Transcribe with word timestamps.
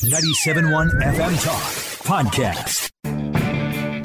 97.1 0.00 1.02
FM 1.02 1.44
Talk 1.44 1.60
Podcast. 2.04 2.90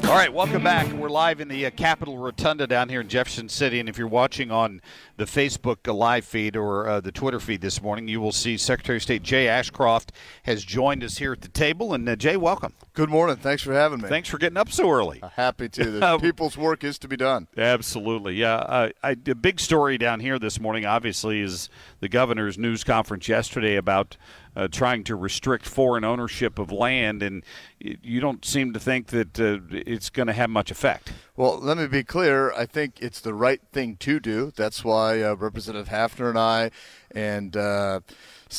All 0.06 0.14
right, 0.14 0.32
welcome 0.32 0.62
back. 0.62 0.92
We're 0.92 1.08
live 1.08 1.40
in 1.40 1.48
the 1.48 1.66
uh, 1.66 1.70
Capitol 1.70 2.18
Rotunda 2.18 2.66
down 2.66 2.88
here 2.88 3.00
in 3.00 3.08
Jefferson 3.08 3.48
City, 3.48 3.80
and 3.80 3.88
if 3.88 3.98
you're 3.98 4.06
watching 4.06 4.50
on 4.50 4.80
the 5.16 5.24
Facebook 5.24 5.92
live 5.92 6.24
feed 6.24 6.54
or 6.54 6.86
uh, 6.86 7.00
the 7.00 7.10
Twitter 7.10 7.40
feed 7.40 7.60
this 7.60 7.82
morning, 7.82 8.06
you 8.08 8.20
will 8.20 8.30
see 8.30 8.56
Secretary 8.56 8.98
of 8.98 9.02
State 9.02 9.22
Jay 9.22 9.48
Ashcroft 9.48 10.12
has 10.44 10.64
joined 10.64 11.02
us 11.02 11.18
here 11.18 11.32
at 11.32 11.40
the 11.40 11.48
table. 11.48 11.92
And 11.92 12.08
uh, 12.08 12.14
Jay, 12.14 12.36
welcome. 12.36 12.74
Good 12.92 13.10
morning. 13.10 13.36
Thanks 13.36 13.62
for 13.62 13.72
having 13.72 14.00
me. 14.00 14.08
Thanks 14.08 14.28
for 14.28 14.38
getting 14.38 14.58
up 14.58 14.70
so 14.70 14.90
early. 14.90 15.20
Uh, 15.22 15.30
happy 15.30 15.68
to. 15.70 15.84
The 16.06 16.18
people's 16.18 16.56
work 16.56 16.84
is 16.84 16.98
to 17.00 17.08
be 17.08 17.16
done. 17.16 17.48
Absolutely. 17.56 18.36
Yeah. 18.36 18.56
Uh, 18.56 18.90
I, 19.02 19.14
the 19.14 19.34
big 19.34 19.58
story 19.58 19.98
down 19.98 20.20
here 20.20 20.38
this 20.38 20.60
morning, 20.60 20.84
obviously, 20.86 21.40
is 21.40 21.68
the 22.00 22.08
governor's 22.08 22.58
news 22.58 22.84
conference 22.84 23.28
yesterday 23.28 23.76
about 23.76 24.16
uh, 24.56 24.68
trying 24.68 25.04
to 25.04 25.14
restrict 25.14 25.66
foreign 25.66 26.02
ownership 26.02 26.58
of 26.58 26.72
land, 26.72 27.22
and 27.22 27.44
you 27.78 28.20
don't 28.20 28.44
seem 28.44 28.72
to 28.72 28.80
think 28.80 29.08
that 29.08 29.38
uh, 29.38 29.58
it's 29.70 30.08
going 30.10 30.26
to 30.26 30.32
have 30.32 30.48
much 30.48 30.70
effect. 30.70 31.12
Well, 31.36 31.58
let 31.58 31.76
me 31.76 31.86
be 31.86 32.02
clear. 32.02 32.52
I 32.52 32.64
think 32.64 33.00
it's 33.02 33.20
the 33.20 33.34
right 33.34 33.60
thing 33.70 33.96
to 33.98 34.18
do. 34.18 34.52
That's 34.56 34.82
why 34.82 35.22
uh, 35.22 35.34
Representative 35.34 35.88
Haffner 35.88 36.30
and 36.30 36.38
I 36.38 36.70
and 37.14 37.56
uh, 37.56 38.00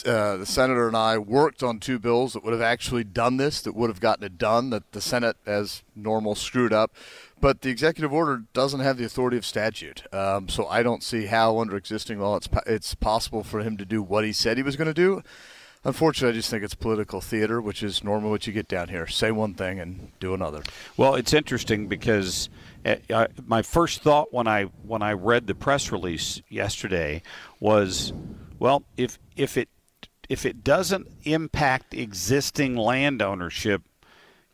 uh, 0.06 0.38
the 0.38 0.46
senator 0.46 0.88
and 0.88 0.96
I 0.96 1.18
worked 1.18 1.64
on 1.64 1.80
two 1.80 1.98
bills 1.98 2.34
that 2.34 2.44
would 2.44 2.54
have 2.54 2.62
actually 2.62 3.04
done 3.04 3.38
this, 3.38 3.62
that 3.62 3.74
would 3.74 3.90
have 3.90 4.00
gotten 4.00 4.24
it 4.24 4.38
done, 4.38 4.70
that 4.70 4.92
the 4.92 5.02
Senate, 5.02 5.38
as 5.46 5.82
normal, 5.96 6.36
screwed 6.36 6.74
up. 6.74 6.94
But 7.40 7.62
the 7.62 7.70
executive 7.70 8.14
order 8.14 8.44
doesn't 8.54 8.80
have 8.80 8.98
the 8.98 9.06
authority 9.06 9.38
of 9.38 9.46
statute. 9.46 10.04
Um, 10.14 10.50
so 10.50 10.68
I 10.68 10.84
don't 10.84 11.04
see 11.04 11.28
how, 11.28 11.60
under 11.60 11.76
existing 11.76 12.20
law, 12.20 12.36
it's, 12.36 12.50
it's 12.66 12.96
possible 12.96 13.44
for 13.44 13.62
him 13.62 13.78
to 13.78 13.86
do 13.86 14.04
what 14.04 14.26
he 14.26 14.34
said 14.34 14.58
he 14.58 14.64
was 14.64 14.76
going 14.76 14.88
to 14.88 14.94
do. 14.94 15.24
Unfortunately, 15.88 16.34
I 16.34 16.38
just 16.38 16.50
think 16.50 16.66
it's 16.66 16.76
political 16.76 17.22
theater, 17.22 17.62
which 17.62 17.82
is 17.82 18.04
normally 18.04 18.30
what 18.30 18.46
you 18.46 18.52
get 18.52 18.68
down 18.68 18.90
here. 18.90 19.08
Say 19.08 19.32
one 19.32 19.54
thing 19.54 19.80
and 19.80 20.12
do 20.20 20.34
another. 20.34 20.62
Well, 20.98 21.16
it's 21.16 21.32
interesting 21.32 21.88
because 21.88 22.50
uh, 22.86 23.28
my 23.46 23.62
first 23.62 24.02
thought 24.02 24.34
when 24.34 24.48
I 24.48 24.64
when 24.84 25.02
I 25.02 25.14
read 25.14 25.48
the 25.48 25.56
press 25.56 25.90
release 25.90 26.42
yesterday 26.50 27.22
was, 27.62 28.12
well, 28.60 28.84
if 28.98 29.18
if 29.38 29.56
it 29.56 29.70
if 30.28 30.46
it 30.46 30.62
doesn't 30.62 31.08
impact 31.24 31.94
existing 31.94 32.76
land 32.76 33.22
ownership, 33.22 33.82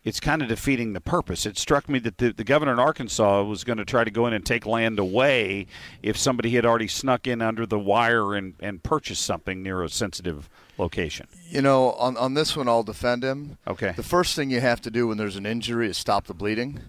it's 0.03 0.19
kind 0.19 0.41
of 0.41 0.47
defeating 0.47 0.94
the 0.94 1.02
purpose. 1.02 1.46
It 1.46 1.58
struck 1.58 1.88
me 1.88 2.00
that 2.00 2.18
the, 2.18 2.31
the 2.34 2.44
governor 2.44 2.74
in 2.74 2.80
Arkansas 2.80 3.44
was 3.44 3.64
going 3.64 3.78
to 3.78 3.86
try 3.86 4.03
to 4.03 4.12
go 4.12 4.28
in 4.28 4.34
and 4.34 4.46
take 4.46 4.66
land 4.66 5.00
away 5.00 5.68
if 6.02 6.18
somebody 6.18 6.52
had 6.52 6.66
already 6.66 6.88
snuck 6.88 7.25
in 7.28 7.41
under 7.41 7.66
the 7.66 7.80
wire 7.80 8.36
and, 8.36 8.56
and 8.59 8.84
purchased 8.84 9.25
something 9.25 9.64
near 9.64 9.81
a 9.81 9.90
sensitive 9.90 10.50
location. 10.78 11.28
You 11.47 11.62
know, 11.62 11.94
on, 11.94 12.18
on 12.18 12.34
this 12.34 12.56
one, 12.56 12.68
I'll 12.68 12.84
defend 12.84 13.24
him. 13.24 13.58
Okay. 13.68 13.94
The 13.96 14.03
first 14.03 14.36
thing 14.36 14.50
you 14.50 14.59
have 14.59 14.81
to 14.81 14.91
do 14.91 15.08
when 15.08 15.18
there's 15.18 15.38
an 15.38 15.46
injury 15.46 15.88
is 15.88 15.97
stop 15.97 16.28
the 16.28 16.34
bleeding. 16.34 16.81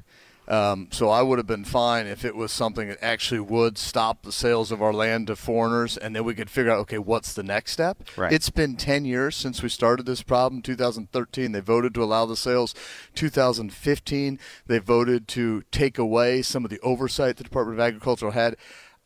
Um, 0.49 0.88
so 0.91 1.09
I 1.09 1.22
would 1.22 1.38
have 1.38 1.47
been 1.47 1.65
fine 1.65 2.06
if 2.06 2.25
it 2.25 2.37
was 2.37 2.53
something 2.53 2.88
that 2.88 2.99
actually 3.03 3.41
would 3.41 3.78
stop 3.78 4.22
the 4.22 4.32
sales 4.32 4.71
of 4.71 4.82
our 4.82 4.93
land 4.93 5.28
to 5.28 5.37
foreigners, 5.37 5.97
and 5.97 6.15
then 6.15 6.25
we 6.25 6.34
could 6.34 6.50
figure 6.50 6.71
out, 6.71 6.81
okay, 6.81 6.99
what's 6.99 7.32
the 7.32 7.43
next 7.43 7.72
step? 7.72 8.03
Right. 8.16 8.32
It's 8.32 8.50
been 8.50 8.77
10 8.77 9.04
years 9.04 9.37
since 9.37 9.62
we 9.62 9.69
started 9.69 10.06
this 10.06 10.22
problem. 10.22 10.62
2013, 10.62 11.53
they 11.53 11.60
voted 11.60 11.94
to 11.94 12.03
allow 12.03 12.27
the 12.27 12.37
sales. 12.37 12.75
2015, 13.15 14.38
they 14.66 14.78
voted 14.78 15.28
to 15.28 15.62
take 15.71 15.99
away 15.99 16.43
some 16.43 16.65
of 16.65 16.71
the 16.71 16.81
oversight 16.81 17.37
the 17.37 17.44
Department 17.44 17.78
of 17.78 17.87
Agriculture 17.87 18.31
had. 18.33 18.56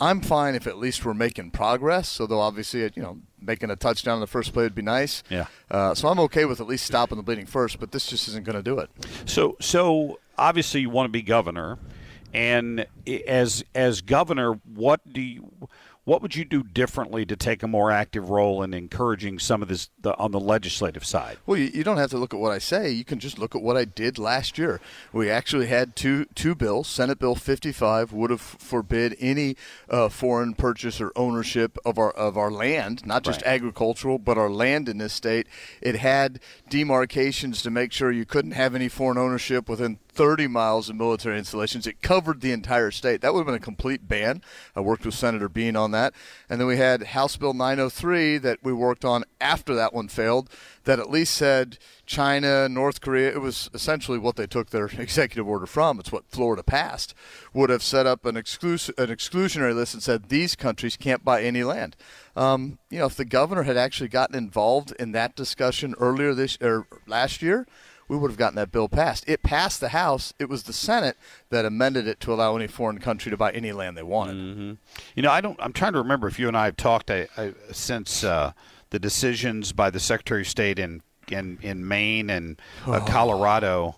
I'm 0.00 0.20
fine 0.20 0.54
if 0.54 0.66
at 0.66 0.78
least 0.78 1.04
we're 1.04 1.14
making 1.14 1.50
progress. 1.50 2.20
Although 2.20 2.40
obviously, 2.40 2.82
you 2.94 3.02
know, 3.02 3.18
making 3.40 3.70
a 3.70 3.76
touchdown 3.76 4.14
in 4.14 4.20
the 4.20 4.28
first 4.28 4.52
play 4.52 4.62
would 4.62 4.74
be 4.74 4.82
nice. 4.82 5.22
Yeah. 5.28 5.46
Uh, 5.70 5.94
so 5.94 6.08
I'm 6.08 6.20
okay 6.20 6.44
with 6.44 6.60
at 6.60 6.68
least 6.68 6.86
stopping 6.86 7.16
the 7.16 7.24
bleeding 7.24 7.46
first, 7.46 7.80
but 7.80 7.90
this 7.90 8.06
just 8.06 8.28
isn't 8.28 8.44
going 8.44 8.56
to 8.56 8.62
do 8.62 8.78
it. 8.78 8.90
So, 9.24 9.56
so 9.60 10.20
obviously 10.38 10.80
you 10.80 10.90
want 10.90 11.06
to 11.06 11.12
be 11.12 11.22
governor, 11.22 11.78
and 12.32 12.86
as 13.26 13.64
as 13.74 14.00
governor, 14.00 14.60
what 14.64 15.12
do 15.12 15.20
you 15.20 15.68
what 16.08 16.22
would 16.22 16.34
you 16.34 16.46
do 16.46 16.62
differently 16.62 17.26
to 17.26 17.36
take 17.36 17.62
a 17.62 17.68
more 17.68 17.90
active 17.90 18.30
role 18.30 18.62
in 18.62 18.72
encouraging 18.72 19.38
some 19.38 19.60
of 19.60 19.68
this 19.68 19.90
the, 20.00 20.16
on 20.16 20.30
the 20.32 20.40
legislative 20.40 21.04
side? 21.04 21.36
Well, 21.44 21.58
you, 21.58 21.66
you, 21.66 21.84
don't 21.84 21.98
have 21.98 22.08
to 22.12 22.16
look 22.16 22.32
at 22.32 22.40
what 22.40 22.50
I 22.50 22.56
say. 22.56 22.90
You 22.90 23.04
can 23.04 23.18
just 23.18 23.38
look 23.38 23.54
at 23.54 23.60
what 23.60 23.76
I 23.76 23.84
did 23.84 24.16
last 24.18 24.56
year. 24.56 24.80
We 25.12 25.28
actually 25.28 25.66
had 25.66 25.94
two 25.94 26.24
two 26.34 26.54
bills. 26.54 26.88
Senate 26.88 27.18
Bill 27.18 27.34
55 27.34 28.14
would 28.14 28.30
have 28.30 28.40
forbid 28.40 29.18
any 29.20 29.54
uh, 29.90 30.08
foreign 30.08 30.54
purchase 30.54 30.98
or 30.98 31.12
ownership 31.14 31.76
of 31.84 31.98
our 31.98 32.12
of 32.12 32.38
our 32.38 32.50
land, 32.50 33.04
not 33.04 33.22
just 33.22 33.42
right. 33.42 33.52
agricultural, 33.56 34.18
but 34.18 34.38
our 34.38 34.48
land 34.48 34.88
in 34.88 34.96
this 34.96 35.12
state. 35.12 35.46
It 35.82 35.96
had 35.96 36.40
demarcations 36.70 37.60
to 37.60 37.70
make 37.70 37.92
sure 37.92 38.10
you 38.10 38.24
couldn't 38.24 38.52
have 38.52 38.74
any 38.74 38.88
foreign 38.88 39.18
ownership 39.18 39.68
within 39.68 39.98
30 40.18 40.48
miles 40.48 40.88
of 40.88 40.96
military 40.96 41.38
installations. 41.38 41.86
It 41.86 42.02
covered 42.02 42.40
the 42.40 42.50
entire 42.50 42.90
state. 42.90 43.20
That 43.20 43.32
would 43.32 43.38
have 43.38 43.46
been 43.46 43.54
a 43.54 43.60
complete 43.60 44.08
ban. 44.08 44.42
I 44.74 44.80
worked 44.80 45.06
with 45.06 45.14
Senator 45.14 45.48
Bean 45.48 45.76
on 45.76 45.92
that. 45.92 46.12
And 46.50 46.60
then 46.60 46.66
we 46.66 46.76
had 46.76 47.04
House 47.04 47.36
Bill 47.36 47.54
903 47.54 48.38
that 48.38 48.58
we 48.60 48.72
worked 48.72 49.04
on 49.04 49.22
after 49.40 49.76
that 49.76 49.94
one 49.94 50.08
failed 50.08 50.50
that 50.82 50.98
at 50.98 51.08
least 51.08 51.34
said 51.34 51.78
China, 52.04 52.68
North 52.68 53.00
Korea, 53.00 53.28
it 53.28 53.40
was 53.40 53.70
essentially 53.72 54.18
what 54.18 54.34
they 54.34 54.48
took 54.48 54.70
their 54.70 54.86
executive 54.98 55.46
order 55.46 55.66
from. 55.66 56.00
It's 56.00 56.10
what 56.10 56.24
Florida 56.30 56.64
passed. 56.64 57.14
Would 57.52 57.70
have 57.70 57.84
set 57.84 58.04
up 58.04 58.26
an, 58.26 58.34
exclus- 58.34 58.88
an 58.98 59.14
exclusionary 59.14 59.72
list 59.72 59.94
and 59.94 60.02
said 60.02 60.30
these 60.30 60.56
countries 60.56 60.96
can't 60.96 61.24
buy 61.24 61.44
any 61.44 61.62
land. 61.62 61.94
Um, 62.34 62.78
you 62.90 62.98
know, 62.98 63.06
if 63.06 63.14
the 63.14 63.24
governor 63.24 63.62
had 63.62 63.76
actually 63.76 64.08
gotten 64.08 64.34
involved 64.34 64.92
in 64.98 65.12
that 65.12 65.36
discussion 65.36 65.94
earlier 66.00 66.34
this 66.34 66.58
or 66.60 66.88
last 67.06 67.40
year, 67.40 67.68
we 68.08 68.16
would 68.16 68.30
have 68.30 68.38
gotten 68.38 68.56
that 68.56 68.72
bill 68.72 68.88
passed. 68.88 69.24
It 69.28 69.42
passed 69.42 69.80
the 69.80 69.90
House. 69.90 70.32
It 70.38 70.48
was 70.48 70.64
the 70.64 70.72
Senate 70.72 71.16
that 71.50 71.64
amended 71.64 72.08
it 72.08 72.20
to 72.20 72.32
allow 72.32 72.56
any 72.56 72.66
foreign 72.66 72.98
country 72.98 73.30
to 73.30 73.36
buy 73.36 73.52
any 73.52 73.72
land 73.72 73.96
they 73.96 74.02
wanted. 74.02 74.36
Mm-hmm. 74.36 74.72
You 75.14 75.22
know, 75.22 75.30
I 75.30 75.40
don't. 75.40 75.58
I'm 75.60 75.72
trying 75.72 75.92
to 75.92 75.98
remember 75.98 76.26
if 76.26 76.38
you 76.38 76.48
and 76.48 76.56
I 76.56 76.66
have 76.66 76.76
talked 76.76 77.10
I, 77.10 77.28
I, 77.36 77.52
since 77.70 78.24
uh, 78.24 78.52
the 78.90 78.98
decisions 78.98 79.72
by 79.72 79.90
the 79.90 80.00
Secretary 80.00 80.40
of 80.40 80.48
State 80.48 80.78
in 80.78 81.02
in, 81.28 81.58
in 81.62 81.86
Maine 81.86 82.30
and 82.30 82.60
uh, 82.86 83.00
Colorado. 83.00 83.96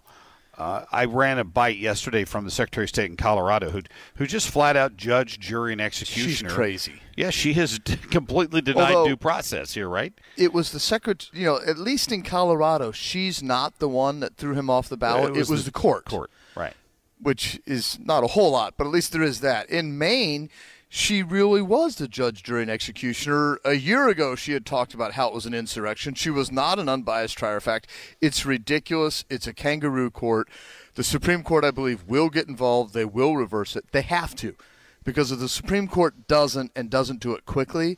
Uh, 0.60 0.84
I 0.92 1.06
ran 1.06 1.38
a 1.38 1.44
bite 1.44 1.78
yesterday 1.78 2.26
from 2.26 2.44
the 2.44 2.50
Secretary 2.50 2.84
of 2.84 2.90
State 2.90 3.10
in 3.10 3.16
Colorado, 3.16 3.70
who 3.70 3.80
who 4.16 4.26
just 4.26 4.50
flat 4.50 4.76
out 4.76 4.94
judge, 4.94 5.40
jury, 5.40 5.72
and 5.72 5.80
executioner. 5.80 6.50
She's 6.50 6.54
crazy. 6.54 7.00
Yeah, 7.16 7.30
she 7.30 7.54
has 7.54 7.78
completely 8.10 8.60
denied 8.60 8.94
Although, 8.94 9.08
due 9.08 9.16
process 9.16 9.72
here, 9.72 9.88
right? 9.88 10.12
It 10.36 10.52
was 10.52 10.70
the 10.70 10.78
secretary. 10.78 11.40
You 11.40 11.46
know, 11.46 11.60
at 11.66 11.78
least 11.78 12.12
in 12.12 12.22
Colorado, 12.22 12.92
she's 12.92 13.42
not 13.42 13.78
the 13.78 13.88
one 13.88 14.20
that 14.20 14.36
threw 14.36 14.52
him 14.52 14.68
off 14.68 14.90
the 14.90 14.98
ballot. 14.98 15.30
it 15.30 15.38
was, 15.38 15.48
it 15.48 15.52
was 15.52 15.64
the, 15.64 15.70
the, 15.70 15.78
court. 15.78 16.04
Court, 16.04 16.30
right? 16.54 16.74
Which 17.18 17.58
is 17.64 17.98
not 17.98 18.22
a 18.22 18.26
whole 18.26 18.50
lot, 18.50 18.74
but 18.76 18.86
at 18.86 18.92
least 18.92 19.12
there 19.12 19.22
is 19.22 19.40
that. 19.40 19.70
In 19.70 19.96
Maine, 19.96 20.50
she 20.92 21.22
really 21.22 21.62
was 21.62 21.94
the 21.94 22.08
judge, 22.08 22.42
jury, 22.42 22.62
and 22.62 22.70
executioner. 22.70 23.60
A 23.64 23.74
year 23.74 24.08
ago, 24.08 24.34
she 24.34 24.54
had 24.54 24.66
talked 24.66 24.92
about 24.92 25.12
how 25.12 25.28
it 25.28 25.34
was 25.34 25.46
an 25.46 25.54
insurrection. 25.54 26.14
She 26.14 26.30
was 26.30 26.50
not 26.50 26.80
an 26.80 26.88
unbiased 26.88 27.38
trier 27.38 27.58
of 27.58 27.62
fact. 27.62 27.86
It's 28.20 28.44
ridiculous. 28.44 29.24
It's 29.30 29.46
a 29.46 29.54
kangaroo 29.54 30.10
court. 30.10 30.48
The 30.96 31.04
Supreme 31.04 31.44
Court, 31.44 31.64
I 31.64 31.70
believe, 31.70 32.02
will 32.08 32.28
get 32.28 32.48
involved. 32.48 32.92
They 32.92 33.04
will 33.04 33.36
reverse 33.36 33.76
it. 33.76 33.84
They 33.92 34.02
have 34.02 34.34
to, 34.36 34.56
because 35.04 35.30
if 35.30 35.38
the 35.38 35.48
Supreme 35.48 35.86
Court 35.86 36.26
doesn't 36.26 36.72
and 36.74 36.90
doesn't 36.90 37.20
do 37.20 37.34
it 37.34 37.46
quickly, 37.46 37.96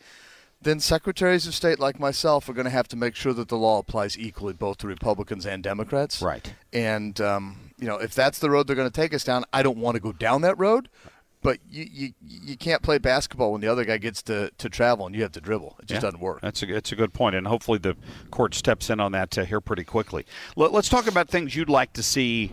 then 0.61 0.79
secretaries 0.79 1.47
of 1.47 1.55
state 1.55 1.81
like 1.81 1.99
myself 1.99 2.47
are 2.47 2.53
going 2.53 2.67
to 2.67 2.71
have 2.71 2.89
to 2.89 2.97
make 2.97 3.15
sure 3.15 3.33
that 3.33 3.49
the 3.49 3.57
law 3.57 3.79
applies 3.79 4.19
equally 4.19 4.53
both 4.53 4.77
to 4.77 4.87
Republicans 4.87 5.47
and 5.47 5.63
Democrats. 5.63 6.21
Right. 6.21 6.53
And 6.75 7.19
um, 7.23 7.71
you 7.79 7.87
know, 7.87 7.97
if 7.97 8.15
that's 8.15 8.39
the 8.39 8.51
road 8.51 8.67
they're 8.67 8.77
going 8.77 8.91
to 8.91 8.95
take 9.01 9.15
us 9.15 9.25
down, 9.25 9.47
I 9.51 9.63
don't 9.63 9.79
want 9.79 9.95
to 9.95 10.01
go 10.01 10.13
down 10.13 10.43
that 10.43 10.59
road. 10.59 10.91
But 11.43 11.59
you, 11.69 11.87
you 11.91 12.13
you 12.21 12.57
can't 12.57 12.83
play 12.83 12.99
basketball 12.99 13.53
when 13.53 13.61
the 13.61 13.67
other 13.67 13.85
guy 13.85 13.99
gets 13.99 14.23
to, 14.23 14.51
to 14.59 14.69
travel 14.69 15.07
and 15.07 15.15
you 15.15 15.23
have 15.23 15.33
to 15.33 15.41
dribble. 15.41 15.77
It 15.81 15.87
just 15.87 15.97
Yeah, 15.97 16.01
doesn't 16.09 16.21
work. 16.21 16.41
That's 16.41 16.63
a 16.63 16.67
that's 16.67 16.93
a 16.93 16.97
good 16.97 17.13
point, 17.13 17.35
and 17.35 17.47
hopefully 17.47 17.79
the 17.79 17.97
court 18.31 18.55
steps 18.55 18.91
in 18.91 19.01
on 19.01 19.13
that 19.13 19.37
uh, 19.37 19.45
here 19.45 19.61
pretty 19.61 19.85
quickly. 19.85 20.25
Let, 20.57 20.73
let's 20.73 20.89
talk 20.89 21.07
about 21.09 21.29
things 21.29 21.57
you'd 21.57 21.69
like 21.69 21.93
to 21.95 22.03
see 22.03 22.53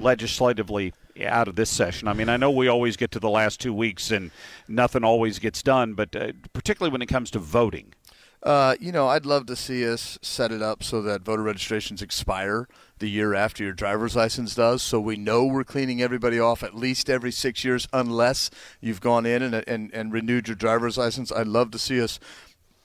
legislatively 0.00 0.92
out 1.24 1.46
of 1.46 1.54
this 1.54 1.70
session. 1.70 2.08
I 2.08 2.12
mean, 2.12 2.28
I 2.28 2.36
know 2.36 2.50
we 2.50 2.66
always 2.66 2.96
get 2.96 3.12
to 3.12 3.20
the 3.20 3.30
last 3.30 3.60
two 3.60 3.72
weeks 3.72 4.10
and 4.10 4.32
nothing 4.66 5.04
always 5.04 5.38
gets 5.38 5.62
done, 5.62 5.94
but 5.94 6.14
uh, 6.16 6.32
particularly 6.52 6.92
when 6.92 7.02
it 7.02 7.06
comes 7.06 7.30
to 7.32 7.38
voting. 7.38 7.94
Uh, 8.44 8.76
you 8.78 8.92
know, 8.92 9.08
I'd 9.08 9.24
love 9.24 9.46
to 9.46 9.56
see 9.56 9.88
us 9.90 10.18
set 10.20 10.52
it 10.52 10.60
up 10.60 10.82
so 10.82 11.00
that 11.00 11.22
voter 11.22 11.42
registrations 11.42 12.02
expire 12.02 12.68
the 12.98 13.08
year 13.08 13.32
after 13.32 13.64
your 13.64 13.72
driver's 13.72 14.14
license 14.14 14.54
does, 14.54 14.82
so 14.82 15.00
we 15.00 15.16
know 15.16 15.46
we're 15.46 15.64
cleaning 15.64 16.02
everybody 16.02 16.38
off 16.38 16.62
at 16.62 16.74
least 16.74 17.08
every 17.08 17.32
six 17.32 17.64
years, 17.64 17.88
unless 17.90 18.50
you've 18.82 19.00
gone 19.00 19.24
in 19.24 19.42
and, 19.42 19.64
and, 19.66 19.90
and 19.94 20.12
renewed 20.12 20.46
your 20.46 20.56
driver's 20.56 20.98
license. 20.98 21.32
I'd 21.32 21.46
love 21.46 21.70
to 21.70 21.78
see 21.78 22.02
us 22.02 22.20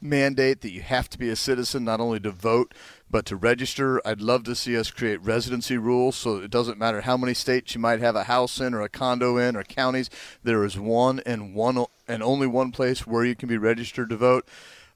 mandate 0.01 0.61
that 0.61 0.71
you 0.71 0.81
have 0.81 1.09
to 1.09 1.19
be 1.19 1.29
a 1.29 1.35
citizen 1.35 1.83
not 1.83 2.00
only 2.00 2.21
to 2.21 2.31
vote 2.31 2.73
but 3.12 3.25
to 3.25 3.35
register. 3.35 4.01
I'd 4.07 4.21
love 4.21 4.45
to 4.45 4.55
see 4.55 4.77
us 4.77 4.91
create 4.91 5.21
residency 5.21 5.77
rules 5.77 6.15
so 6.15 6.38
it 6.38 6.51
doesn't 6.51 6.77
matter 6.77 7.01
how 7.01 7.17
many 7.17 7.33
states 7.33 7.75
you 7.75 7.81
might 7.81 8.00
have 8.00 8.15
a 8.15 8.23
house 8.23 8.62
in 8.62 8.73
or 8.73 8.81
a 8.81 8.88
condo 8.88 9.35
in 9.35 9.57
or 9.57 9.63
counties. 9.63 10.09
There 10.41 10.63
is 10.63 10.79
one 10.79 11.19
and 11.25 11.53
one 11.53 11.85
and 12.07 12.23
only 12.23 12.47
one 12.47 12.71
place 12.71 13.05
where 13.05 13.25
you 13.25 13.35
can 13.35 13.50
be 13.50 13.57
registered 13.57 14.09
to 14.12 14.15
vote. 14.15 14.47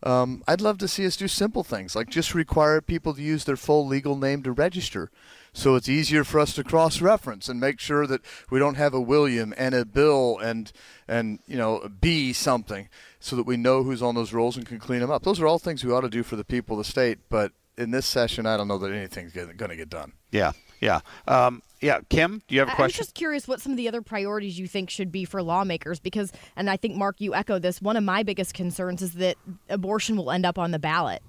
Um, 0.04 0.44
I'd 0.48 0.62
love 0.62 0.78
to 0.80 0.88
see 0.88 1.06
us 1.06 1.16
do 1.16 1.30
simple 1.30 1.64
things 1.64 1.96
like 1.96 2.10
just 2.10 2.36
require 2.36 2.82
people 2.82 3.14
to 3.14 3.22
use 3.22 3.46
their 3.46 3.56
full 3.56 3.88
legal 3.88 4.18
name 4.18 4.44
to 4.44 4.52
register. 4.52 5.10
So 5.54 5.76
it's 5.76 5.88
easier 5.88 6.24
for 6.24 6.40
us 6.40 6.54
to 6.56 6.64
cross 6.64 7.00
reference 7.00 7.48
and 7.48 7.60
make 7.60 7.80
sure 7.80 8.06
that 8.08 8.22
we 8.50 8.60
don't 8.60 8.76
have 8.76 8.94
a 8.94 9.00
William 9.00 9.54
and 9.56 9.74
a 9.74 9.86
Bill 9.86 10.38
and 10.40 10.72
and 11.08 11.40
you 11.48 11.58
know 11.58 11.78
a 11.78 11.90
B 11.90 12.34
something 12.34 12.90
so 13.20 13.36
that 13.38 13.46
we 13.46 13.56
know 13.56 13.84
who's 13.84 14.02
on 14.02 14.16
those 14.16 14.34
rolls 14.34 14.58
and 14.58 14.66
can 14.66 14.80
clean 14.80 15.00
them 15.00 15.12
up. 15.12 15.24
Those 15.24 15.40
are 15.40 15.48
all 15.48 15.60
things 15.60 15.86
we 15.86 15.94
ought 15.94 16.02
to 16.02 16.10
do 16.10 16.24
for 16.24 16.36
the 16.36 16.44
people 16.44 16.78
of 16.78 16.86
the 16.86 16.92
state, 16.92 17.20
but 17.30 17.54
in 17.78 17.92
this 17.92 18.06
session 18.06 18.46
I 18.46 18.58
don't 18.58 18.68
know 18.68 18.80
that 18.80 18.92
anything's 18.92 19.32
going 19.32 19.70
to 19.70 19.76
get 19.76 19.90
done. 19.90 20.14
Yeah, 20.32 20.52
yeah, 20.84 21.00
um, 21.28 21.62
yeah. 21.82 22.00
Kim, 22.10 22.42
do 22.48 22.56
you 22.56 22.60
have 22.60 22.68
a 22.68 22.72
I- 22.72 22.74
I'm 22.74 22.78
question? 22.78 22.98
just 23.04 23.16
curious 23.16 23.48
what 23.48 23.62
some 23.62 23.72
of 23.72 23.78
the 23.78 23.88
other 23.88 24.02
priorities 24.02 24.60
you 24.60 24.68
think 24.68 24.90
should 24.90 25.12
be 25.12 25.26
for 25.26 25.42
lawmakers 25.42 26.00
because, 26.00 26.32
and 26.56 26.70
I 26.70 26.78
think 26.78 26.96
Mark, 26.96 27.20
you 27.20 27.34
echo 27.34 27.58
this. 27.60 27.82
One 27.82 27.98
of 27.98 28.04
my 28.04 28.24
biggest 28.24 28.54
concerns 28.54 29.02
is 29.02 29.14
that 29.14 29.38
abortion 29.70 30.18
will 30.18 30.32
end 30.32 30.46
up 30.46 30.60
on 30.60 30.72
the 30.72 30.80
ballot. 30.80 31.22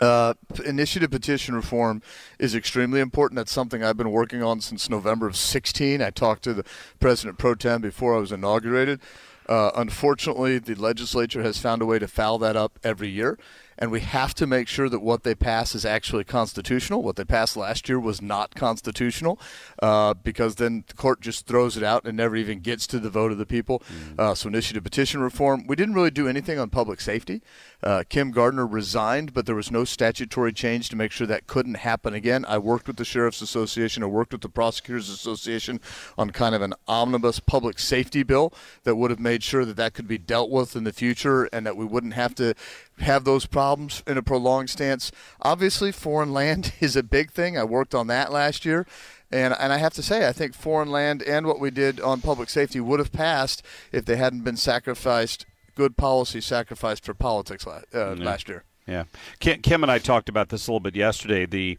Uh, 0.00 0.34
initiative 0.66 1.08
petition 1.10 1.54
reform 1.54 2.02
is 2.40 2.54
extremely 2.54 2.98
important. 2.98 3.36
That's 3.36 3.52
something 3.52 3.84
I've 3.84 3.96
been 3.96 4.10
working 4.10 4.42
on 4.42 4.60
since 4.60 4.90
November 4.90 5.28
of 5.28 5.36
16. 5.36 6.02
I 6.02 6.10
talked 6.10 6.42
to 6.44 6.52
the 6.52 6.64
president 6.98 7.38
pro 7.38 7.54
tem 7.54 7.80
before 7.80 8.16
I 8.16 8.18
was 8.18 8.32
inaugurated. 8.32 9.00
Uh, 9.48 9.70
unfortunately, 9.76 10.58
the 10.58 10.74
legislature 10.74 11.42
has 11.42 11.58
found 11.58 11.80
a 11.80 11.86
way 11.86 12.00
to 12.00 12.08
foul 12.08 12.38
that 12.38 12.56
up 12.56 12.78
every 12.82 13.08
year, 13.08 13.38
and 13.78 13.90
we 13.90 14.00
have 14.00 14.34
to 14.34 14.46
make 14.46 14.68
sure 14.68 14.88
that 14.88 15.00
what 15.00 15.22
they 15.22 15.34
pass 15.34 15.74
is 15.74 15.84
actually 15.84 16.24
constitutional. 16.24 17.02
What 17.02 17.16
they 17.16 17.24
passed 17.24 17.56
last 17.56 17.88
year 17.88 17.98
was 17.98 18.22
not 18.22 18.54
constitutional, 18.54 19.38
uh, 19.82 20.14
because 20.14 20.56
then 20.56 20.84
the 20.86 20.94
court 20.94 21.20
just 21.20 21.46
throws 21.46 21.76
it 21.76 21.82
out 21.82 22.04
and 22.04 22.16
never 22.16 22.36
even 22.36 22.60
gets 22.60 22.86
to 22.88 22.98
the 22.98 23.10
vote 23.10 23.32
of 23.32 23.38
the 23.38 23.46
people. 23.46 23.82
Uh, 24.18 24.34
so, 24.34 24.48
initiative 24.48 24.84
petition 24.84 25.20
reform. 25.20 25.66
We 25.66 25.76
didn't 25.76 25.94
really 25.94 26.10
do 26.10 26.28
anything 26.28 26.58
on 26.58 26.70
public 26.70 27.00
safety. 27.00 27.42
Uh, 27.82 28.02
Kim 28.08 28.30
Gardner 28.30 28.66
resigned, 28.66 29.34
but 29.34 29.44
there 29.44 29.54
was 29.54 29.70
no 29.70 29.84
statutory 29.84 30.52
change 30.52 30.88
to 30.88 30.96
make 30.96 31.12
sure 31.12 31.26
that 31.26 31.46
couldn't 31.46 31.74
happen 31.74 32.14
again. 32.14 32.44
I 32.48 32.56
worked 32.56 32.86
with 32.86 32.96
the 32.96 33.04
Sheriff's 33.04 33.42
Association, 33.42 34.02
I 34.02 34.06
worked 34.06 34.32
with 34.32 34.40
the 34.40 34.48
Prosecutors 34.48 35.10
Association 35.10 35.80
on 36.16 36.30
kind 36.30 36.54
of 36.54 36.62
an 36.62 36.72
omnibus 36.88 37.40
public 37.40 37.78
safety 37.78 38.22
bill 38.22 38.54
that 38.84 38.96
would 38.96 39.10
have 39.10 39.20
made 39.20 39.42
sure 39.42 39.64
that 39.66 39.76
that 39.76 39.92
could 39.92 40.08
be 40.08 40.16
dealt 40.16 40.50
with 40.50 40.76
in 40.76 40.84
the 40.84 40.92
future 40.92 41.44
and 41.52 41.66
that 41.66 41.76
we 41.76 41.84
wouldn't 41.84 42.14
have 42.14 42.34
to 42.36 42.54
have 43.00 43.24
those 43.24 43.46
problems 43.46 44.02
in 44.06 44.16
a 44.16 44.22
prolonged 44.22 44.70
stance. 44.70 45.10
Obviously, 45.42 45.92
foreign 45.92 46.32
land 46.32 46.72
is 46.80 46.96
a 46.96 47.02
big 47.02 47.30
thing. 47.30 47.58
I 47.58 47.64
worked 47.64 47.94
on 47.94 48.06
that 48.08 48.32
last 48.32 48.64
year. 48.64 48.86
And, 49.30 49.54
and 49.58 49.72
I 49.72 49.78
have 49.78 49.94
to 49.94 50.02
say, 50.02 50.28
I 50.28 50.32
think 50.32 50.54
foreign 50.54 50.90
land 50.90 51.22
and 51.22 51.46
what 51.46 51.58
we 51.58 51.70
did 51.70 52.00
on 52.00 52.20
public 52.20 52.48
safety 52.48 52.78
would 52.78 53.00
have 53.00 53.10
passed 53.10 53.64
if 53.90 54.04
they 54.04 54.16
hadn't 54.16 54.42
been 54.42 54.56
sacrificed, 54.56 55.44
good 55.74 55.96
policy 55.96 56.40
sacrificed 56.40 57.04
for 57.04 57.14
politics 57.14 57.66
last, 57.66 57.86
uh, 57.92 58.14
last 58.14 58.48
year. 58.48 58.62
Yeah, 58.86 59.04
Kim 59.40 59.82
and 59.82 59.90
I 59.90 59.98
talked 59.98 60.28
about 60.28 60.50
this 60.50 60.68
a 60.68 60.70
little 60.70 60.78
bit 60.78 60.94
yesterday. 60.94 61.46
The 61.46 61.78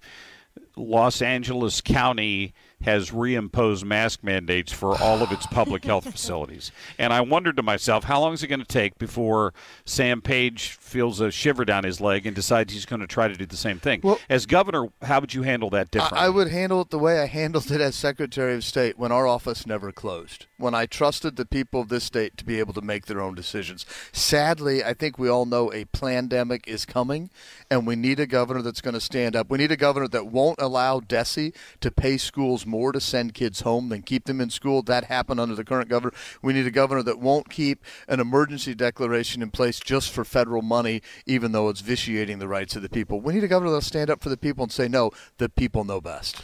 Los 0.78 1.22
Angeles 1.22 1.82
County 1.82 2.54
has 2.82 3.10
reimposed 3.10 3.84
mask 3.84 4.24
mandates 4.24 4.72
for 4.72 5.02
all 5.02 5.24
of 5.24 5.32
its 5.32 5.48
public 5.48 5.84
health 5.86 6.10
facilities, 6.10 6.72
and 7.00 7.12
I 7.14 7.22
wondered 7.22 7.56
to 7.58 7.64
myself, 7.64 8.04
how 8.04 8.20
long 8.20 8.34
is 8.34 8.44
it 8.44 8.48
going 8.48 8.60
to 8.60 8.66
take 8.66 8.98
before 9.00 9.54
Sam 9.86 10.22
Page 10.22 10.72
feels 10.80 11.20
a 11.20 11.32
shiver 11.32 11.66
down 11.66 11.84
his 11.84 12.00
leg 12.00 12.28
and 12.28 12.36
decides 12.36 12.74
he's 12.74 12.86
going 12.86 13.00
to 13.00 13.08
try 13.08 13.28
to 13.28 13.34
do 13.34 13.46
the 13.46 13.58
same 13.58 13.80
thing? 13.80 14.02
Well- 14.04 14.20
as 14.30 14.46
governor, 14.46 14.88
how 15.02 15.22
would 15.22 15.34
you 15.34 15.44
handle 15.44 15.70
that 15.72 15.90
differently? 15.90 16.20
I, 16.20 16.26
I 16.26 16.30
would 16.30 16.50
handle 16.50 16.82
it 16.82 16.90
the 16.90 17.00
way 17.00 17.20
I 17.20 17.26
handled 17.26 17.72
it 17.72 17.82
as 17.82 17.96
Secretary 17.96 18.54
of 18.56 18.64
State 18.64 19.00
when 19.00 19.12
our 19.12 19.26
office 19.26 19.66
never 19.66 19.92
closed, 19.92 20.46
when 20.58 20.76
I 20.76 20.86
trusted 20.86 21.38
the 21.38 21.46
people 21.46 21.82
of 21.82 21.90
this 21.90 22.04
state 22.04 22.38
to 22.38 22.46
be 22.46 22.60
able 22.60 22.74
to 22.74 22.82
make 22.82 23.06
their 23.06 23.22
own 23.22 23.34
decisions. 23.36 23.86
Sadly, 24.12 24.84
I 24.84 24.94
think 24.94 25.18
we 25.18 25.30
all 25.30 25.46
know 25.46 25.72
a 25.74 25.86
pandemic 25.86 26.68
is 26.68 26.86
coming, 26.86 27.30
and 27.72 27.88
we 27.88 27.96
need 27.96 28.20
a 28.20 28.28
governor 28.28 28.62
that's 28.62 28.82
going 28.82 28.94
to 28.94 29.02
stand 29.02 29.36
up. 29.36 29.50
We 29.50 29.58
need 29.58 29.72
a 29.72 29.78
governor 29.78 30.08
that 30.10 30.28
won't 30.28 30.60
allow 30.66 31.00
DESE 31.00 31.52
to 31.82 31.92
pay 31.92 32.18
schools 32.18 32.66
more 32.66 32.92
to 32.92 33.00
send 33.00 33.34
kids 33.34 33.62
home 33.62 33.90
than 33.90 34.02
keep 34.02 34.26
them 34.26 34.42
in 34.42 34.50
school. 34.50 34.82
That 34.82 35.06
happened 35.06 35.40
under 35.40 35.56
the 35.56 35.64
current 35.64 35.90
governor. 35.90 36.14
We 36.42 36.54
need 36.54 36.68
a 36.68 36.72
governor 36.72 37.04
that 37.04 37.20
won't 37.20 37.50
keep 37.50 37.84
an 38.08 38.20
emergency 38.20 38.76
declaration 38.76 39.42
in 39.42 39.52
place 39.52 39.80
just 39.80 40.12
for 40.12 40.24
federal 40.24 40.62
money, 40.62 41.02
even 41.26 41.52
though 41.52 41.70
it's 41.70 41.82
vitiating 41.82 42.40
the 42.40 42.48
rights 42.48 42.76
of 42.76 42.82
the 42.82 42.90
people. 42.90 43.22
We 43.22 43.34
need 43.34 43.44
a 43.44 43.48
governor 43.48 43.72
that'll 43.72 43.82
stand 43.82 44.10
up 44.10 44.22
for 44.22 44.30
the 44.30 44.38
people 44.38 44.64
and 44.64 44.72
say, 44.72 44.88
no, 44.88 45.12
the 45.38 45.50
people 45.50 45.84
know 45.84 46.02
best. 46.02 46.42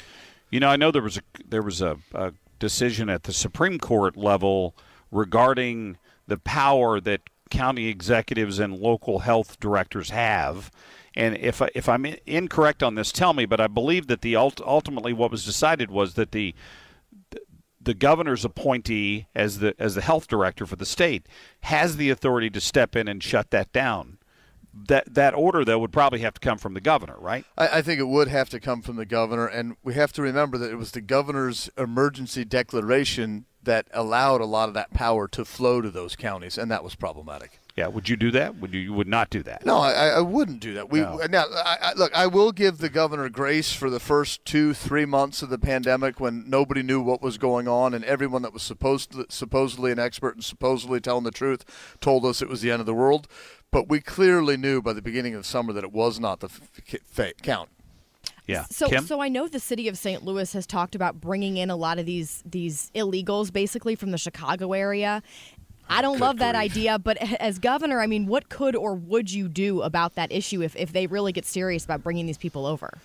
You 0.50 0.59
know, 0.59 0.69
I 0.69 0.75
know 0.75 0.91
there 0.91 1.01
was 1.01 1.18
a 1.18 1.21
there 1.47 1.62
was 1.62 1.81
a, 1.81 1.97
a 2.13 2.33
decision 2.59 3.09
at 3.09 3.23
the 3.23 3.33
Supreme 3.33 3.79
Court 3.79 4.18
level 4.18 4.75
regarding 5.12 5.97
the 6.27 6.38
power 6.38 7.00
that 7.01 7.21
county 7.51 7.88
executives 7.88 8.57
and 8.57 8.74
local 8.74 9.19
health 9.19 9.59
directors 9.59 10.09
have. 10.09 10.71
And 11.15 11.38
if 11.38 11.62
I, 11.62 11.69
if 11.75 11.88
I'm 11.88 12.06
incorrect 12.25 12.81
on 12.81 12.95
this, 12.95 13.12
tell 13.12 13.33
me. 13.33 13.45
But 13.45 13.59
I 13.59 13.68
believe 13.68 14.07
that 14.07 14.21
the 14.21 14.35
ult- 14.35 14.61
ultimately 14.61 15.14
what 15.14 15.30
was 15.30 15.45
decided 15.45 15.92
was 15.92 16.16
that 16.16 16.31
the 16.31 16.56
the 17.83 17.94
governor's 17.94 18.45
appointee 18.45 19.28
as 19.35 19.59
the 19.59 19.76
as 19.80 19.95
the 19.95 20.02
health 20.02 20.28
director 20.28 20.66
for 20.66 20.76
the 20.76 20.85
state 20.85 21.28
has 21.61 21.97
the 21.97 22.09
authority 22.09 22.49
to 22.49 22.61
step 22.61 22.95
in 22.95 23.07
and 23.07 23.21
shut 23.21 23.52
that 23.52 23.71
down. 23.71 24.18
That 24.73 25.13
that 25.13 25.33
order 25.33 25.66
though 25.66 25.80
would 25.80 25.92
probably 25.92 26.19
have 26.19 26.33
to 26.35 26.40
come 26.40 26.57
from 26.57 26.73
the 26.73 26.81
governor, 26.81 27.16
right? 27.19 27.45
I, 27.57 27.80
I 27.80 27.81
think 27.81 27.99
it 27.99 28.07
would 28.07 28.28
have 28.28 28.49
to 28.49 28.59
come 28.59 28.81
from 28.81 28.95
the 28.95 29.06
governor, 29.06 29.47
and 29.47 29.75
we 29.83 29.94
have 29.95 30.13
to 30.13 30.21
remember 30.21 30.57
that 30.57 30.71
it 30.71 30.75
was 30.75 30.92
the 30.92 31.01
governor's 31.01 31.69
emergency 31.78 32.45
declaration 32.45 33.45
that 33.63 33.87
allowed 33.94 34.42
a 34.42 34.45
lot 34.45 34.68
of 34.68 34.73
that 34.73 34.94
power 34.94 35.28
to 35.28 35.45
flow 35.45 35.81
to 35.81 35.92
those 35.92 36.16
counties, 36.16 36.57
and 36.57 36.71
that 36.71 36.83
was 36.83 36.95
problematic. 36.95 37.59
Yeah. 37.75 37.87
Would 37.87 38.09
you 38.09 38.16
do 38.16 38.31
that? 38.31 38.57
Would 38.57 38.73
you? 38.73 38.80
You 38.81 38.94
would 38.94 39.07
not 39.07 39.30
do 39.30 39.44
that? 39.44 39.66
No, 39.66 39.78
I, 39.78 40.07
I 40.07 40.19
wouldn't 40.21 40.59
do 40.59 40.73
that. 40.73 40.90
We 40.90 41.01
No. 41.01 41.19
now 41.30 41.45
I, 41.54 41.78
I, 41.81 41.94
look. 41.94 42.13
I 42.13 42.28
will 42.28 42.51
give 42.51 42.80
the 42.80 42.90
governor 42.90 43.30
grace 43.30 43.71
for 43.71 43.90
the 43.90 43.99
first 43.99 44.44
two, 44.45 44.73
three 44.73 45.06
months 45.06 45.42
of 45.42 45.49
the 45.49 45.57
pandemic 45.59 46.19
when 46.19 46.49
nobody 46.49 46.83
knew 46.83 47.01
what 47.01 47.21
was 47.21 47.37
going 47.37 47.68
on, 47.68 47.94
and 47.94 48.04
everyone 48.06 48.42
that 48.42 48.54
was 48.54 48.63
supposed 48.63 49.11
to, 49.13 49.25
supposedly 49.30 49.92
an 49.92 49.99
expert 49.99 50.35
and 50.35 50.44
supposedly 50.44 50.99
telling 50.99 51.23
the 51.23 51.31
truth 51.31 51.63
told 52.01 52.25
us 52.25 52.42
it 52.42 52.49
was 52.49 52.61
the 52.61 52.71
end 52.71 52.80
of 52.80 52.85
the 52.85 52.94
world. 52.94 53.28
But 53.71 53.87
we 53.87 54.01
clearly 54.01 54.57
knew 54.57 54.81
by 54.81 54.92
the 54.92 55.01
beginning 55.01 55.33
of 55.33 55.45
summer 55.45 55.71
that 55.71 55.83
it 55.83 55.94
was 55.94 56.19
not 56.19 56.42
the 56.42 56.47
f- 56.47 57.18
f- 57.18 57.31
count. 57.42 57.69
Yeah. 58.47 58.66
So, 58.69 58.87
Kim? 58.87 59.06
so 59.06 59.21
I 59.21 59.30
know 59.30 59.47
the 59.47 59.59
city 59.59 59.87
of 59.87 59.97
St. 59.97 60.23
Louis 60.25 60.51
has 60.54 60.68
talked 60.68 60.94
about 60.94 61.21
bringing 61.21 61.56
in 61.57 61.69
a 61.69 61.75
lot 61.75 61.99
of 61.99 62.06
these 62.06 62.44
these 62.45 62.92
illegals, 62.94 63.51
basically 63.54 63.95
from 63.95 64.11
the 64.11 64.18
Chicago 64.18 64.73
area. 64.73 65.23
I 65.92 66.02
don't 66.02 66.14
Good 66.14 66.21
love 66.21 66.38
that 66.38 66.56
grief. 66.56 66.71
idea, 66.71 66.98
but 67.00 67.18
as 67.18 67.60
governor, 67.60 68.00
I 68.00 68.07
mean, 68.07 68.26
what 68.26 68.50
could 68.50 68.76
or 68.76 68.95
would 68.95 69.31
you 69.31 69.50
do 69.50 69.81
about 69.81 70.16
that 70.16 70.31
issue 70.31 70.62
if, 70.62 70.76
if 70.76 70.94
they 70.94 71.06
really 71.06 71.33
get 71.33 71.45
serious 71.45 71.83
about 71.83 72.02
bringing 72.02 72.26
these 72.26 72.38
people 72.38 72.66
over? 72.66 72.98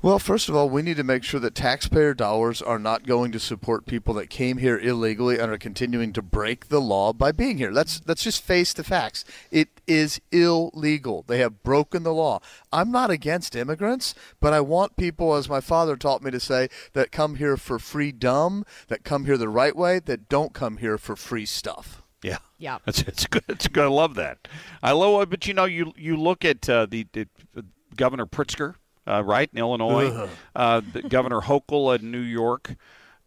Well, 0.00 0.18
first 0.18 0.48
of 0.48 0.56
all, 0.56 0.68
we 0.68 0.82
need 0.82 0.96
to 0.96 1.04
make 1.04 1.22
sure 1.22 1.38
that 1.38 1.54
taxpayer 1.54 2.12
dollars 2.12 2.60
are 2.60 2.80
not 2.80 3.06
going 3.06 3.30
to 3.32 3.38
support 3.38 3.86
people 3.86 4.14
that 4.14 4.30
came 4.30 4.56
here 4.56 4.76
illegally 4.76 5.38
and 5.38 5.52
are 5.52 5.58
continuing 5.58 6.12
to 6.14 6.22
break 6.22 6.68
the 6.68 6.80
law 6.80 7.12
by 7.12 7.30
being 7.30 7.58
here. 7.58 7.70
Let's 7.70 8.00
let's 8.04 8.24
just 8.24 8.42
face 8.42 8.72
the 8.72 8.82
facts. 8.82 9.24
It 9.52 9.68
is 9.86 10.20
illegal. 10.32 11.22
They 11.28 11.38
have 11.38 11.62
broken 11.62 12.02
the 12.02 12.12
law. 12.12 12.40
I'm 12.72 12.90
not 12.90 13.12
against 13.12 13.54
immigrants, 13.54 14.12
but 14.40 14.52
I 14.52 14.60
want 14.60 14.96
people, 14.96 15.34
as 15.34 15.48
my 15.48 15.60
father 15.60 15.94
taught 15.96 16.22
me 16.22 16.32
to 16.32 16.40
say, 16.40 16.68
that 16.94 17.12
come 17.12 17.36
here 17.36 17.56
for 17.56 17.78
freedom, 17.78 18.64
that 18.88 19.04
come 19.04 19.26
here 19.26 19.38
the 19.38 19.48
right 19.48 19.76
way, 19.76 20.00
that 20.00 20.28
don't 20.28 20.52
come 20.52 20.78
here 20.78 20.98
for 20.98 21.14
free 21.14 21.46
stuff. 21.46 22.01
Yeah, 22.22 22.38
Yeah. 22.58 22.78
It's 22.86 23.02
it's 23.02 23.26
good. 23.26 23.44
It's 23.48 23.68
good. 23.68 23.84
I 23.84 23.88
love 23.88 24.14
that. 24.14 24.46
I 24.82 24.92
love 24.92 25.22
it. 25.22 25.30
But 25.30 25.46
you 25.46 25.54
know, 25.54 25.64
you 25.64 25.92
you 25.96 26.16
look 26.16 26.44
at 26.44 26.68
uh, 26.68 26.86
the, 26.86 27.06
the 27.12 27.26
Governor 27.96 28.26
Pritzker, 28.26 28.74
uh, 29.06 29.22
right 29.24 29.50
in 29.52 29.58
Illinois, 29.58 30.28
uh, 30.56 30.80
the 30.92 31.02
Governor 31.02 31.40
Hochul 31.40 31.98
in 31.98 32.10
New 32.10 32.20
York. 32.20 32.74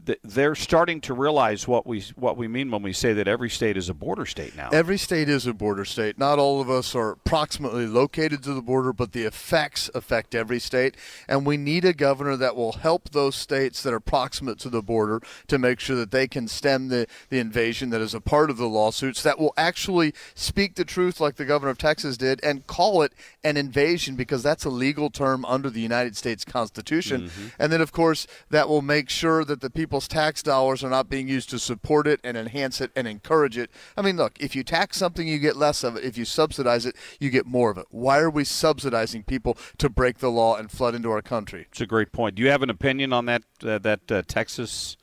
Th- 0.05 0.19
They're 0.23 0.55
starting 0.55 1.01
to 1.01 1.13
realize 1.13 1.67
what 1.67 1.85
we 1.85 2.01
what 2.15 2.37
we 2.37 2.47
mean 2.47 2.71
when 2.71 2.81
we 2.81 2.93
say 2.93 3.13
that 3.13 3.27
every 3.27 3.49
state 3.49 3.77
is 3.77 3.89
a 3.89 3.93
border 3.93 4.25
state 4.25 4.55
now. 4.55 4.69
Every 4.71 4.97
state 4.97 5.29
is 5.29 5.47
a 5.47 5.53
border 5.53 5.85
state. 5.85 6.17
Not 6.17 6.39
all 6.39 6.61
of 6.61 6.69
us 6.69 6.95
are 6.95 7.11
approximately 7.11 7.87
located 7.87 8.43
to 8.43 8.53
the 8.53 8.61
border, 8.61 8.93
but 8.93 9.11
the 9.11 9.23
effects 9.23 9.89
affect 9.93 10.35
every 10.35 10.59
state. 10.59 10.95
And 11.27 11.45
we 11.45 11.57
need 11.57 11.85
a 11.85 11.93
governor 11.93 12.35
that 12.37 12.55
will 12.55 12.73
help 12.73 13.09
those 13.09 13.35
states 13.35 13.83
that 13.83 13.93
are 13.93 13.99
proximate 13.99 14.59
to 14.59 14.69
the 14.69 14.81
border 14.81 15.21
to 15.47 15.57
make 15.57 15.79
sure 15.79 15.95
that 15.95 16.11
they 16.11 16.27
can 16.27 16.47
stem 16.47 16.87
the, 16.89 17.07
the 17.29 17.39
invasion 17.39 17.89
that 17.89 18.01
is 18.01 18.13
a 18.13 18.21
part 18.21 18.49
of 18.49 18.57
the 18.57 18.67
lawsuits, 18.67 19.23
that 19.23 19.39
will 19.39 19.53
actually 19.57 20.13
speak 20.33 20.75
the 20.75 20.85
truth 20.85 21.19
like 21.19 21.35
the 21.35 21.45
governor 21.45 21.71
of 21.71 21.77
Texas 21.77 22.17
did 22.17 22.39
and 22.43 22.67
call 22.67 23.01
it 23.01 23.13
an 23.43 23.57
invasion 23.57 24.15
because 24.15 24.43
that's 24.43 24.65
a 24.65 24.69
legal 24.69 25.09
term 25.09 25.45
under 25.45 25.69
the 25.69 25.81
United 25.81 26.15
States 26.15 26.45
Constitution. 26.45 27.23
Mm-hmm. 27.23 27.47
And 27.59 27.71
then, 27.71 27.81
of 27.81 27.91
course, 27.91 28.27
that 28.49 28.69
will 28.69 28.81
make 28.81 29.09
sure 29.09 29.43
that 29.45 29.61
the 29.61 29.69
people's 29.95 30.07
tax 30.09 30.43
dollars 30.43 30.83
are 30.83 30.89
not 30.89 31.09
being 31.09 31.29
used 31.29 31.49
to 31.49 31.57
support 31.57 32.05
it 32.05 32.19
and 32.21 32.35
enhance 32.35 32.81
it 32.81 32.91
and 32.97 33.07
encourage 33.07 33.57
it. 33.57 33.71
I 33.95 34.01
mean, 34.01 34.17
look, 34.17 34.37
if 34.41 34.53
you 34.53 34.61
tax 34.61 34.97
something, 34.97 35.25
you 35.25 35.39
get 35.39 35.55
less 35.55 35.85
of 35.85 35.95
it. 35.95 36.03
If 36.03 36.17
you 36.17 36.25
subsidize 36.25 36.85
it, 36.85 36.97
you 37.17 37.29
get 37.29 37.45
more 37.45 37.71
of 37.71 37.77
it. 37.77 37.85
Why 37.91 38.19
are 38.19 38.29
we 38.29 38.43
subsidizing 38.43 39.23
people 39.23 39.57
to 39.77 39.87
break 39.87 40.17
the 40.17 40.29
law 40.29 40.57
and 40.57 40.69
flood 40.69 40.95
into 40.95 41.09
our 41.11 41.21
country? 41.21 41.67
It's 41.69 41.79
a 41.79 41.85
great 41.85 42.11
point. 42.11 42.35
Do 42.35 42.43
you 42.43 42.49
have 42.49 42.61
an 42.61 42.69
opinion 42.69 43.13
on 43.13 43.25
that 43.27 43.43
uh, 43.63 43.77
that 43.77 44.11
uh, 44.11 44.23
Texas 44.27 44.97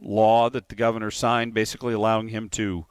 law 0.00 0.50
that 0.50 0.68
the 0.68 0.74
governor 0.74 1.12
signed, 1.12 1.54
basically 1.54 1.94
allowing 1.94 2.26
him 2.26 2.48
to 2.48 2.86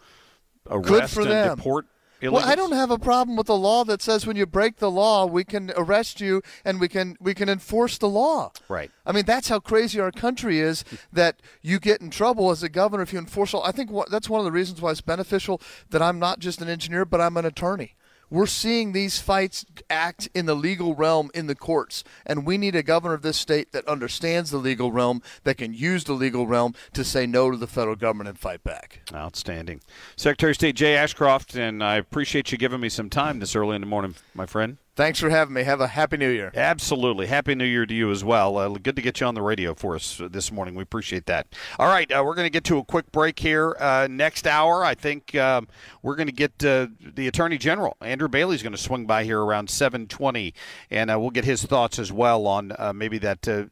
arrest 0.70 1.18
and 1.18 1.32
them. 1.32 1.58
deport? 1.58 1.86
Well, 2.22 2.38
I 2.46 2.56
don't 2.56 2.74
have 2.74 2.92
a 2.92 3.00
problem 3.00 3.36
with 3.36 3.48
the 3.48 3.58
law 3.58 3.84
that 3.86 4.02
says 4.02 4.28
when 4.28 4.36
you 4.36 4.46
break 4.46 4.78
the 4.78 4.92
law, 4.92 5.26
we 5.26 5.44
can 5.44 5.72
arrest 5.76 6.22
you 6.22 6.42
and 6.64 6.80
we 6.80 6.88
can 6.88 7.18
we 7.20 7.34
can 7.34 7.50
enforce 7.50 7.98
the 7.98 8.10
law. 8.10 8.52
Right. 8.70 8.92
I 9.06 9.12
mean, 9.12 9.26
that's 9.26 9.50
how 9.50 9.60
crazy 9.60 10.00
our 10.00 10.12
country 10.12 10.60
is 10.60 10.84
that 11.14 11.42
you 11.62 11.80
get 11.80 12.02
in 12.02 12.10
trouble 12.10 12.52
as 12.52 12.62
a 12.64 12.70
governor 12.70 13.04
if 13.04 13.14
you 13.14 13.20
enforce 13.20 13.54
law. 13.54 13.66
I 13.66 13.72
think 13.72 13.90
what, 13.92 14.12
that's 14.12 14.30
one 14.30 14.40
of 14.40 14.46
the 14.46 14.52
reasons 14.52 14.82
why 14.82 14.92
it's 14.92 15.02
beneficial 15.02 15.62
that 15.90 16.02
I'm 16.02 16.20
not 16.20 16.40
just 16.40 16.62
an 16.62 16.70
engineer, 16.70 17.06
but 17.06 17.22
I'm 17.22 17.38
an 17.38 17.46
attorney. 17.46 17.96
We're 18.32 18.46
seeing 18.46 18.94
these 18.94 19.20
fights 19.20 19.66
act 19.90 20.30
in 20.34 20.46
the 20.46 20.56
legal 20.56 20.96
realm 20.96 21.32
in 21.34 21.48
the 21.48 21.56
courts, 21.56 22.06
and 22.26 22.46
we 22.46 22.58
need 22.58 22.78
a 22.78 22.82
governor 22.82 23.14
of 23.14 23.24
this 23.24 23.36
state 23.36 23.74
that 23.74 23.86
understands 23.90 24.52
the 24.52 24.58
legal 24.58 24.90
realm, 24.90 25.22
that 25.44 25.58
can 25.58 25.74
use 25.74 26.06
the 26.06 26.14
legal 26.14 26.48
realm 26.48 26.74
to 26.94 27.04
say 27.04 27.26
no 27.28 27.52
to 27.52 27.58
the 27.58 27.68
federal 27.68 27.98
government 27.98 28.30
and 28.30 28.40
fight 28.40 28.64
back. 28.64 29.02
Outstanding. 29.14 29.82
Secretary 30.16 30.52
of 30.52 30.56
State 30.56 30.78
Jay 30.78 30.96
Ashcroft, 30.96 31.56
and 31.56 31.84
I 31.84 31.98
appreciate 31.98 32.54
you 32.54 32.58
giving 32.58 32.80
me 32.80 32.88
some 32.88 33.10
time 33.10 33.40
this 33.40 33.54
early 33.54 33.76
in 33.76 33.82
the 33.82 33.88
morning, 33.88 34.16
my 34.34 34.46
friend. 34.46 34.78
Thanks 35.02 35.20
for 35.20 35.32
having 35.32 35.56
me. 35.56 35.64
Have 35.64 35.82
a 35.82 35.88
happy 35.88 36.16
new 36.18 36.30
year. 36.30 36.52
Absolutely. 36.54 37.26
Happy 37.26 37.56
New 37.56 37.66
Year 37.66 37.88
to 37.88 37.94
you 37.94 38.12
as 38.12 38.24
well. 38.24 38.56
Uh, 38.60 38.70
good 38.70 38.96
to 38.98 39.02
get 39.02 39.20
you 39.20 39.26
on 39.26 39.34
the 39.34 39.42
radio 39.42 39.74
for 39.74 39.96
us 39.96 40.22
this 40.30 40.52
morning. 40.52 40.76
We 40.76 40.84
appreciate 40.84 41.26
that. 41.26 41.48
All 41.80 41.88
right, 41.88 42.10
uh, 42.12 42.22
we're 42.24 42.36
going 42.36 42.46
to 42.46 42.52
get 42.52 42.66
to 42.66 42.78
a 42.78 42.84
quick 42.84 43.12
break 43.12 43.40
here. 43.40 43.76
Uh, 43.80 44.08
next 44.08 44.46
hour, 44.46 44.86
I 44.86 44.94
think 44.94 45.34
um, 45.34 45.68
we're 46.04 46.16
going 46.16 46.28
to 46.28 46.32
get 46.32 46.64
uh, 46.64 46.86
the 47.16 47.28
Attorney 47.28 47.58
General 47.58 47.98
Andrew 48.00 48.28
Bailey's 48.28 48.62
going 48.62 48.74
to 48.74 48.78
swing 48.78 49.08
by 49.08 49.24
here 49.24 49.42
around 49.42 49.70
7:20, 49.70 50.54
and 50.92 51.10
uh, 51.10 51.20
we'll 51.20 51.32
get 51.32 51.46
his 51.46 51.66
thoughts 51.66 51.98
as 51.98 52.12
well 52.12 52.46
on 52.46 52.72
uh, 52.78 52.94
maybe 52.94 53.18
that. 53.18 53.70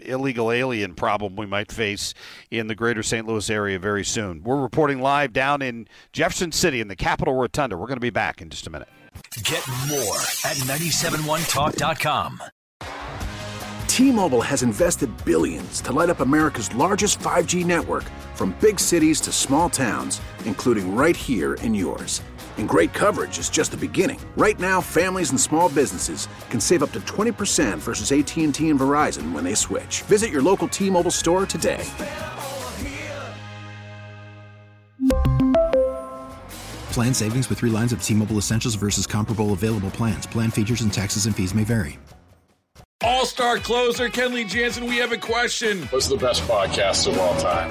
Illegal 0.00 0.52
alien 0.52 0.94
problem 0.94 1.36
we 1.36 1.46
might 1.46 1.72
face 1.72 2.14
in 2.50 2.66
the 2.66 2.74
greater 2.74 3.02
St. 3.02 3.26
Louis 3.26 3.48
area 3.48 3.78
very 3.78 4.04
soon. 4.04 4.42
We're 4.42 4.60
reporting 4.60 5.00
live 5.00 5.32
down 5.32 5.62
in 5.62 5.88
Jefferson 6.12 6.52
City 6.52 6.80
in 6.80 6.88
the 6.88 6.96
Capitol 6.96 7.34
Rotunda. 7.34 7.76
We're 7.76 7.86
going 7.86 7.96
to 7.96 8.00
be 8.00 8.10
back 8.10 8.42
in 8.42 8.50
just 8.50 8.66
a 8.66 8.70
minute. 8.70 8.88
Get 9.44 9.66
more 9.88 10.16
at 10.44 10.56
971talk.com. 10.66 12.42
T-Mobile 13.86 14.42
has 14.42 14.62
invested 14.62 15.10
billions 15.24 15.80
to 15.80 15.90
light 15.92 16.10
up 16.10 16.20
America's 16.20 16.74
largest 16.74 17.18
5G 17.20 17.64
network 17.64 18.04
from 18.34 18.54
big 18.60 18.78
cities 18.78 19.22
to 19.22 19.32
small 19.32 19.70
towns, 19.70 20.20
including 20.44 20.94
right 20.94 21.16
here 21.16 21.54
in 21.54 21.74
yours. 21.74 22.20
And 22.58 22.68
great 22.68 22.92
coverage 22.92 23.38
is 23.38 23.48
just 23.48 23.70
the 23.70 23.78
beginning. 23.78 24.20
Right 24.36 24.60
now, 24.60 24.82
families 24.82 25.30
and 25.30 25.40
small 25.40 25.70
businesses 25.70 26.28
can 26.50 26.60
save 26.60 26.82
up 26.82 26.92
to 26.92 27.00
20% 27.06 27.78
versus 27.78 28.12
AT&T 28.12 28.68
and 28.68 28.78
Verizon 28.78 29.32
when 29.32 29.42
they 29.42 29.54
switch. 29.54 30.02
Visit 30.02 30.30
your 30.30 30.42
local 30.42 30.68
T-Mobile 30.68 31.10
store 31.10 31.46
today. 31.46 31.82
Plan 36.96 37.12
savings 37.12 37.50
with 37.50 37.58
three 37.58 37.68
lines 37.68 37.92
of 37.92 38.02
T 38.02 38.14
Mobile 38.14 38.36
Essentials 38.36 38.74
versus 38.74 39.06
comparable 39.06 39.52
available 39.52 39.90
plans. 39.90 40.26
Plan 40.26 40.50
features 40.50 40.80
and 40.80 40.90
taxes 40.90 41.26
and 41.26 41.36
fees 41.36 41.54
may 41.54 41.62
vary. 41.62 41.98
All 43.02 43.26
star 43.26 43.58
closer 43.58 44.08
Kenley 44.08 44.48
Jansen, 44.48 44.86
we 44.86 44.96
have 44.96 45.12
a 45.12 45.18
question. 45.18 45.82
What's 45.88 46.08
the 46.08 46.16
best 46.16 46.42
podcast 46.44 47.06
of 47.06 47.18
all 47.18 47.38
time? 47.38 47.70